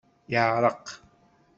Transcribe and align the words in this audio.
Yeɛreq. 0.31 0.85